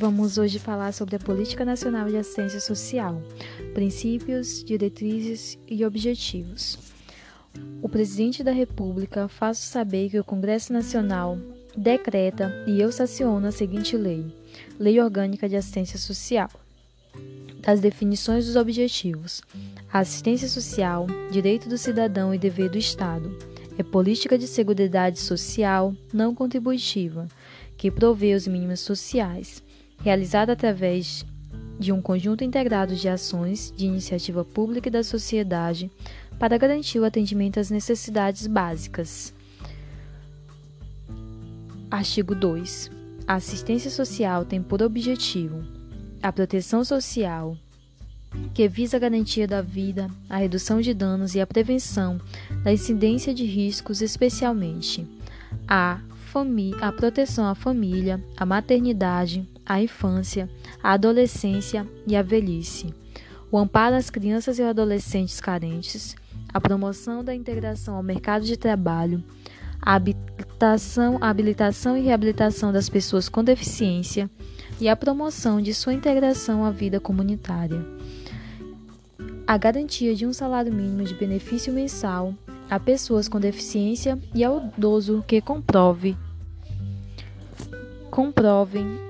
Vamos 0.00 0.38
hoje 0.38 0.58
falar 0.58 0.94
sobre 0.94 1.16
a 1.16 1.18
Política 1.18 1.62
Nacional 1.62 2.08
de 2.08 2.16
Assistência 2.16 2.58
Social, 2.58 3.22
princípios, 3.74 4.64
diretrizes 4.64 5.58
e 5.68 5.84
objetivos. 5.84 6.78
O 7.82 7.88
presidente 7.88 8.42
da 8.42 8.50
República 8.50 9.28
faz 9.28 9.58
saber 9.58 10.08
que 10.08 10.18
o 10.18 10.24
Congresso 10.24 10.72
Nacional 10.72 11.36
decreta 11.76 12.50
e 12.66 12.80
eu 12.80 12.90
sanciono 12.90 13.46
a 13.46 13.52
seguinte 13.52 13.94
lei: 13.94 14.24
Lei 14.78 14.98
Orgânica 14.98 15.46
de 15.46 15.56
Assistência 15.56 15.98
Social. 15.98 16.48
Das 17.60 17.80
definições 17.80 18.46
dos 18.46 18.56
objetivos: 18.56 19.42
a 19.92 19.98
assistência 19.98 20.48
social, 20.48 21.06
direito 21.30 21.68
do 21.68 21.76
cidadão 21.76 22.34
e 22.34 22.38
dever 22.38 22.70
do 22.70 22.78
Estado. 22.78 23.36
É 23.76 23.82
política 23.82 24.38
de 24.38 24.46
seguridade 24.46 25.18
social 25.18 25.94
não 26.10 26.34
contributiva, 26.34 27.28
que 27.76 27.90
provê 27.90 28.32
os 28.32 28.46
mínimos 28.46 28.80
sociais 28.80 29.62
realizada 30.02 30.52
através 30.52 31.24
de 31.78 31.92
um 31.92 32.02
conjunto 32.02 32.44
integrado 32.44 32.94
de 32.94 33.08
ações 33.08 33.72
de 33.76 33.86
iniciativa 33.86 34.44
pública 34.44 34.88
e 34.88 34.92
da 34.92 35.02
sociedade 35.02 35.90
para 36.38 36.58
garantir 36.58 36.98
o 36.98 37.04
atendimento 37.04 37.58
às 37.58 37.70
necessidades 37.70 38.46
básicas. 38.46 39.32
Artigo 41.90 42.34
2. 42.34 42.90
A 43.26 43.34
assistência 43.34 43.90
social 43.90 44.44
tem 44.44 44.62
por 44.62 44.82
objetivo 44.82 45.62
a 46.22 46.30
proteção 46.30 46.84
social, 46.84 47.56
que 48.54 48.68
visa 48.68 48.96
a 48.96 49.00
garantia 49.00 49.46
da 49.46 49.62
vida, 49.62 50.08
a 50.28 50.36
redução 50.36 50.80
de 50.80 50.94
danos 50.94 51.34
e 51.34 51.40
a 51.40 51.46
prevenção 51.46 52.20
da 52.62 52.72
incidência 52.72 53.34
de 53.34 53.44
riscos, 53.44 54.02
especialmente 54.02 55.06
a, 55.66 56.00
a 56.80 56.92
proteção 56.92 57.46
à 57.46 57.54
família, 57.54 58.22
à 58.36 58.46
maternidade, 58.46 59.48
a 59.70 59.80
infância, 59.80 60.50
a 60.82 60.94
adolescência 60.94 61.86
e 62.04 62.16
a 62.16 62.22
velhice, 62.22 62.92
o 63.52 63.56
amparo 63.56 63.94
às 63.94 64.10
crianças 64.10 64.58
e 64.58 64.64
adolescentes 64.64 65.40
carentes, 65.40 66.16
a 66.52 66.60
promoção 66.60 67.22
da 67.22 67.32
integração 67.32 67.94
ao 67.94 68.02
mercado 68.02 68.44
de 68.44 68.56
trabalho, 68.56 69.22
a 69.80 69.94
habilitação, 69.94 71.18
a 71.20 71.30
habilitação 71.30 71.96
e 71.96 72.00
reabilitação 72.00 72.72
das 72.72 72.88
pessoas 72.88 73.28
com 73.28 73.44
deficiência 73.44 74.28
e 74.80 74.88
a 74.88 74.96
promoção 74.96 75.60
de 75.62 75.72
sua 75.72 75.94
integração 75.94 76.64
à 76.64 76.72
vida 76.72 76.98
comunitária. 76.98 77.80
A 79.46 79.56
garantia 79.56 80.16
de 80.16 80.26
um 80.26 80.32
salário 80.32 80.72
mínimo 80.72 81.04
de 81.04 81.14
benefício 81.14 81.72
mensal 81.72 82.34
a 82.68 82.80
pessoas 82.80 83.28
com 83.28 83.38
deficiência 83.38 84.18
e 84.34 84.42
ao 84.42 84.66
idoso 84.76 85.24
que 85.28 85.40
comprove 85.40 86.16
comprovem 88.10 89.09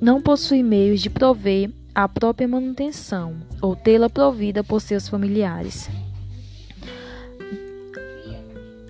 não 0.00 0.20
possui 0.20 0.62
meios 0.62 1.00
de 1.00 1.10
prover 1.10 1.70
a 1.94 2.08
própria 2.08 2.46
manutenção 2.46 3.36
ou 3.60 3.74
tê-la 3.74 4.08
provida 4.08 4.62
por 4.62 4.80
seus 4.80 5.08
familiares. 5.08 5.90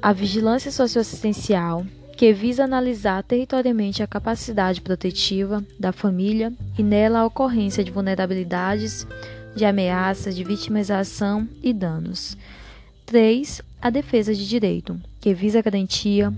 A 0.01 0.13
vigilância 0.13 0.71
socioassistencial, 0.71 1.85
que 2.17 2.33
visa 2.33 2.65
analisar 2.65 3.23
territorialmente 3.23 4.03
a 4.03 4.07
capacidade 4.07 4.81
protetiva 4.81 5.65
da 5.79 5.93
família 5.93 6.53
e 6.77 6.83
nela 6.83 7.21
a 7.21 7.27
ocorrência 7.27 7.83
de 7.83 7.91
vulnerabilidades, 7.91 9.07
de 9.57 9.65
ameaças, 9.65 10.37
de 10.37 10.45
vitimização 10.45 11.49
e 11.63 11.73
danos. 11.73 12.37
3. 13.07 13.63
A 13.81 13.91
defesa 13.91 14.35
de 14.35 14.47
direito, 14.47 15.01
que 15.21 15.33
visa 15.33 15.61
a 15.61 15.63
garantia, 15.63 16.33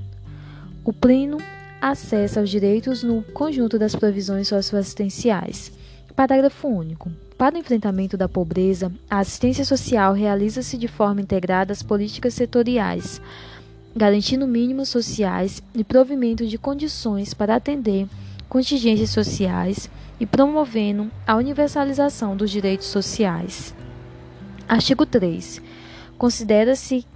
o 0.85 0.93
pleno 0.93 1.39
acesso 1.81 2.39
aos 2.39 2.51
direitos 2.51 3.03
no 3.03 3.23
conjunto 3.23 3.79
das 3.79 3.95
provisões 3.95 4.49
socioassistenciais. 4.49 5.73
Parágrafo 6.15 6.69
único. 6.69 7.11
Para 7.39 7.55
o 7.55 7.59
enfrentamento 7.59 8.17
da 8.17 8.29
pobreza, 8.29 8.93
a 9.09 9.21
assistência 9.21 9.65
social 9.65 10.13
realiza-se 10.13 10.77
de 10.77 10.87
forma 10.87 11.23
integrada 11.23 11.73
às 11.73 11.83
políticas 11.83 12.35
setoriais, 12.35 13.21
garantindo 13.97 14.47
mínimos 14.47 14.91
sociais 14.91 15.63
e 15.75 15.83
provimento 15.83 16.47
de 16.47 16.59
condições 16.59 17.33
para 17.33 17.57
atender 17.57 18.07
contingências 18.49 19.11
sociais 19.11 19.89
e 20.21 20.27
promovendo 20.27 21.11
a 21.27 21.35
universalização 21.37 22.37
dos 22.37 22.51
direitos 22.51 22.89
sociais. 22.89 23.75
Artigo 24.69 25.07
3. 25.07 25.63
Considera-se 26.19 27.07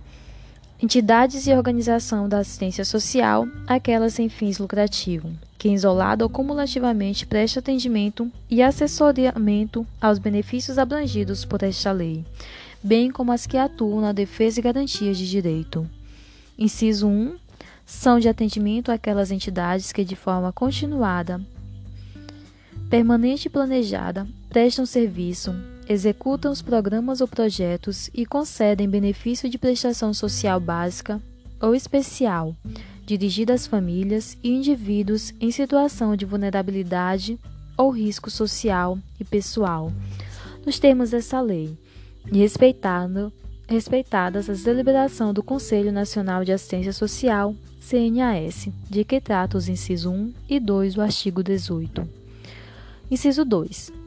Entidades 0.84 1.47
e 1.47 1.53
organização 1.55 2.28
da 2.28 2.41
assistência 2.41 2.84
social, 2.84 3.49
aquelas 3.67 4.12
sem 4.12 4.28
fins 4.28 4.59
lucrativos, 4.59 5.33
que 5.56 5.71
isolado 5.71 6.25
ou 6.25 6.28
cumulativamente 6.28 7.27
presta 7.27 7.59
atendimento 7.59 8.31
e 8.50 8.62
assessoramento 8.62 9.87
aos 9.99 10.19
benefícios 10.19 10.77
abrangidos 10.77 11.43
por 11.43 11.62
esta 11.62 11.91
lei, 11.91 12.22
bem 12.83 13.11
como 13.11 13.33
as 13.33 13.47
que 13.47 13.56
atuam 13.56 14.03
na 14.03 14.12
defesa 14.12 14.61
e 14.61 14.62
garantia 14.62 15.15
de 15.15 15.27
direito. 15.27 15.89
Inciso 16.59 17.09
1. 17.09 17.34
São 17.87 18.21
de 18.21 18.28
atendimento 18.28 18.93
aquelas 18.93 19.31
entidades 19.31 19.91
que, 19.91 20.05
de 20.05 20.15
forma 20.15 20.53
continuada, 20.53 21.41
permanente 22.91 23.49
e 23.49 23.51
planejada, 23.51 24.28
prestam 24.51 24.84
serviço 24.84 25.55
executam 25.89 26.50
os 26.50 26.62
programas 26.62 27.21
ou 27.21 27.28
projetos 27.28 28.11
e 28.15 28.25
concedem 28.25 28.89
benefício 28.89 29.49
de 29.49 29.59
prestação 29.59 30.15
social 30.15 30.59
básica 30.59 31.21
ou 31.61 31.75
especial, 31.75 32.55
dirigida 33.05 33.53
às 33.53 33.67
famílias 33.67 34.37
e 34.43 34.50
indivíduos 34.50 35.33
em 35.41 35.50
situação 35.50 36.17
de 36.17 36.25
vulnerabilidade 36.25 37.39
ou 37.77 37.91
risco 37.91 38.31
social 38.31 38.99
e 39.21 39.25
pessoal, 39.25 39.93
nos 40.65 40.78
termos 40.78 41.11
dessa 41.11 41.41
lei, 41.41 41.77
e 42.33 42.39
respeitado, 42.39 43.33
respeitadas 43.66 44.49
as 44.49 44.62
deliberações 44.62 45.34
do 45.34 45.43
Conselho 45.43 45.93
Nacional 45.93 46.45
de 46.45 46.53
Assistência 46.53 46.93
Social, 46.93 47.55
CNAS, 47.81 48.69
de 48.89 49.05
que 49.05 49.21
trata 49.21 49.59
os 49.59 49.69
incisos 49.69 50.06
1 50.06 50.33
e 50.49 50.59
2 50.59 50.95
do 50.95 51.03
artigo 51.03 51.43
18. 51.43 52.09
Inciso 53.11 53.45
2 53.45 54.03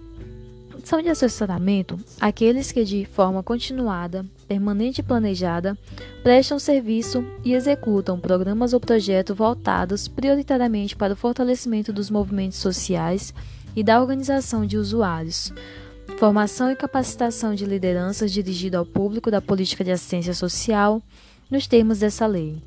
são 0.87 1.01
de 1.01 1.09
assessoramento 1.09 1.99
aqueles 2.19 2.71
que, 2.71 2.85
de 2.85 3.05
forma 3.05 3.43
continuada, 3.43 4.25
permanente 4.47 5.01
e 5.01 5.03
planejada, 5.03 5.77
prestam 6.23 6.57
serviço 6.57 7.25
e 7.43 7.53
executam 7.53 8.17
programas 8.17 8.71
ou 8.71 8.79
projetos 8.79 9.35
voltados 9.35 10.07
prioritariamente 10.07 10.95
para 10.95 11.11
o 11.11 11.15
fortalecimento 11.17 11.91
dos 11.91 12.09
movimentos 12.09 12.59
sociais 12.59 13.33
e 13.75 13.83
da 13.83 13.99
organização 13.99 14.65
de 14.65 14.77
usuários, 14.77 15.51
formação 16.17 16.71
e 16.71 16.75
capacitação 16.75 17.53
de 17.53 17.65
lideranças 17.65 18.31
dirigida 18.31 18.77
ao 18.77 18.85
público 18.85 19.29
da 19.29 19.41
política 19.41 19.83
de 19.83 19.91
assistência 19.91 20.33
social, 20.33 21.01
nos 21.51 21.67
termos 21.67 21.99
dessa 21.99 22.25
lei 22.25 22.63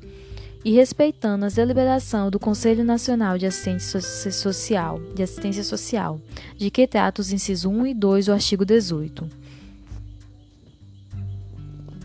e 0.63 0.71
respeitando 0.71 1.45
as 1.45 1.55
deliberações 1.55 2.31
do 2.31 2.39
Conselho 2.39 2.83
Nacional 2.83 3.37
de 3.37 3.45
Assistência 3.45 3.99
Social, 4.31 4.99
de 5.15 5.23
Assistência 5.23 5.63
Social, 5.63 6.21
de 6.55 6.69
que 6.69 6.87
trata 6.87 7.21
os 7.21 7.31
incisos 7.31 7.65
1 7.65 7.87
e 7.87 7.93
2 7.93 8.27
do 8.27 8.33
artigo 8.33 8.63
18. 8.63 9.27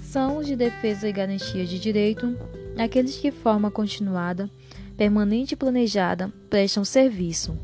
São 0.02 0.38
os 0.38 0.46
de 0.46 0.56
defesa 0.56 1.06
e 1.08 1.12
garantia 1.12 1.66
de 1.66 1.78
direito 1.78 2.36
aqueles 2.78 3.16
que 3.16 3.30
de 3.30 3.36
forma 3.36 3.70
continuada, 3.70 4.50
permanente 4.96 5.52
e 5.52 5.56
planejada 5.56 6.32
prestam 6.48 6.84
serviço 6.84 7.56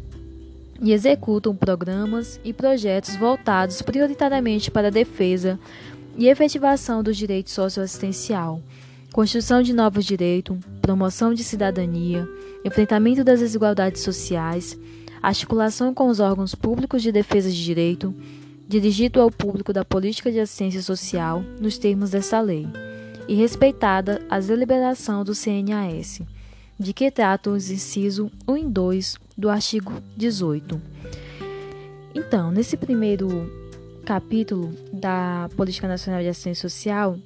e 0.81 0.93
executam 0.93 1.55
programas 1.55 2.41
e 2.45 2.53
projetos 2.53 3.15
voltados 3.17 3.81
prioritariamente 3.81 4.71
para 4.71 4.89
a 4.89 4.91
defesa 4.91 5.59
e 6.17 6.29
efetivação 6.29 7.03
do 7.03 7.13
direito 7.15 7.51
socioassistencial 7.51 8.61
construção 9.13 9.63
de 9.63 9.75
novos 9.75 10.07
direitos, 10.07 10.57
promoção 10.81 11.35
de 11.35 11.45
cidadania, 11.45 12.27
enfrentamento 12.65 13.23
das 13.23 13.41
desigualdades 13.41 14.01
sociais, 14.01 14.79
articulação 15.23 15.93
com 15.93 16.09
os 16.09 16.19
órgãos 16.19 16.55
públicos 16.55 17.03
de 17.03 17.13
defesa 17.13 17.51
de 17.51 17.63
direito, 17.63 18.15
dirigido 18.67 19.21
ao 19.21 19.31
público 19.31 19.73
da 19.73 19.85
política 19.85 20.33
de 20.33 20.41
assistência 20.41 20.83
social 20.83 21.45
nos 21.61 21.77
termos 21.77 22.11
dessa 22.11 22.41
lei, 22.41 22.67
e 23.29 23.35
respeitada 23.35 24.23
a 24.31 24.41
deliberação 24.41 25.23
do 25.23 25.35
CNAS, 25.35 26.23
de 26.79 26.93
que 26.95 27.11
tratam 27.11 27.53
os 27.53 27.71
incisos 27.71 28.31
1 28.49 28.57
e 28.57 28.65
2 28.65 29.17
do 29.37 29.51
artigo 29.51 29.93
18. 30.17 30.81
Então, 32.15 32.51
nesse 32.51 32.79
primeiro 32.79 33.29
capítulo 34.07 34.75
da 34.91 35.49
Política 35.55 35.87
Nacional 35.87 36.23
de 36.23 36.29
Assistência 36.29 36.69
Social, 36.69 37.19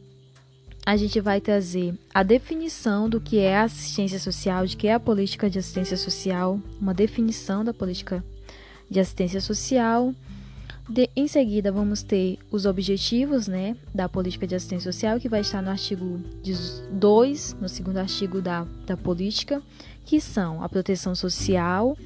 a 0.87 0.97
gente 0.97 1.21
vai 1.21 1.41
trazer 1.41 1.99
a 2.15 2.23
definição 2.23 3.09
do 3.11 3.21
que 3.21 3.41
é 3.41 3.59
assistência 3.59 4.21
social, 4.21 4.65
de 4.65 4.77
que 4.77 4.87
é 4.87 4.95
a 4.95 5.01
política 5.01 5.51
de 5.51 5.59
assistência 5.59 5.97
social, 5.97 6.61
uma 6.81 6.95
definição 6.95 7.65
da 7.65 7.75
política 7.75 8.25
de 8.89 9.01
assistência 9.01 9.41
social. 9.41 10.15
De, 10.89 11.11
em 11.17 11.27
seguida, 11.27 11.73
vamos 11.73 12.05
ter 12.05 12.39
os 12.53 12.67
objetivos 12.67 13.49
né, 13.49 13.77
da 13.93 14.09
política 14.09 14.47
de 14.47 14.55
assistência 14.55 14.93
social, 14.93 15.19
que 15.19 15.29
vai 15.29 15.41
estar 15.41 15.61
no 15.61 15.71
artigo 15.71 16.21
2, 16.93 17.57
no 17.61 17.69
segundo 17.69 17.97
artigo 17.97 18.41
da, 18.41 18.65
da 18.87 18.97
política, 18.97 19.61
que 20.05 20.21
são 20.21 20.63
a 20.63 20.69
proteção 20.69 21.17
social, 21.17 21.99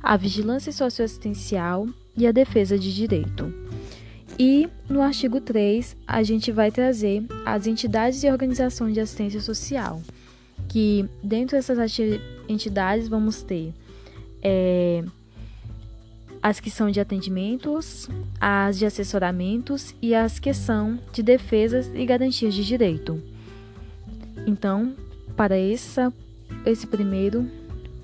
a 0.00 0.16
vigilância 0.16 0.70
socioassistencial 0.70 1.88
e 2.16 2.24
a 2.24 2.30
defesa 2.30 2.78
de 2.78 2.94
direito. 2.94 3.52
E 4.38 4.68
no 4.88 5.02
artigo 5.02 5.40
3, 5.40 5.96
a 6.06 6.22
gente 6.22 6.52
vai 6.52 6.70
trazer 6.70 7.24
as 7.44 7.66
entidades 7.66 8.22
e 8.22 8.30
organizações 8.30 8.94
de 8.94 9.00
assistência 9.00 9.40
social, 9.40 10.00
que 10.68 11.04
dentro 11.22 11.56
dessas 11.56 11.98
entidades 12.48 13.08
vamos 13.08 13.42
ter 13.42 13.74
é, 14.40 15.02
as 16.42 16.60
que 16.60 16.70
são 16.70 16.90
de 16.90 17.00
atendimentos, 17.00 18.08
as 18.40 18.78
de 18.78 18.86
assessoramentos 18.86 19.94
e 20.00 20.14
as 20.14 20.38
que 20.38 20.54
são 20.54 20.98
de 21.12 21.22
defesas 21.22 21.90
e 21.92 22.04
garantias 22.06 22.54
de 22.54 22.64
direito. 22.64 23.20
Então, 24.46 24.94
para 25.36 25.58
essa, 25.58 26.12
esse 26.64 26.86
primeiro 26.86 27.50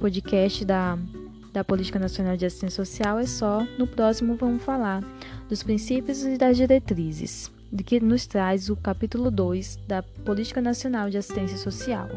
podcast 0.00 0.64
da, 0.64 0.98
da 1.54 1.62
Política 1.62 2.00
Nacional 2.00 2.36
de 2.36 2.44
Assistência 2.44 2.84
Social 2.84 3.18
é 3.18 3.26
só. 3.26 3.64
No 3.78 3.86
próximo, 3.86 4.34
vamos 4.34 4.62
falar 4.62 5.02
dos 5.48 5.62
princípios 5.62 6.24
e 6.24 6.36
das 6.36 6.56
diretrizes, 6.56 7.50
de 7.72 7.84
que 7.84 8.00
nos 8.00 8.26
traz 8.26 8.68
o 8.68 8.76
capítulo 8.76 9.30
2 9.30 9.78
da 9.86 10.02
Política 10.02 10.60
Nacional 10.60 11.08
de 11.08 11.16
Assistência 11.16 11.56
Social. 11.56 12.08